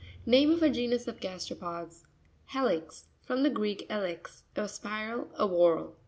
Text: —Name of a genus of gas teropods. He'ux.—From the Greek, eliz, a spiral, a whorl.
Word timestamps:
—Name 0.35 0.49
of 0.49 0.63
a 0.63 0.69
genus 0.71 1.07
of 1.07 1.19
gas 1.19 1.47
teropods. 1.47 2.05
He'ux.—From 2.53 3.43
the 3.43 3.51
Greek, 3.51 3.85
eliz, 3.87 4.41
a 4.55 4.67
spiral, 4.67 5.29
a 5.37 5.45
whorl. 5.45 5.93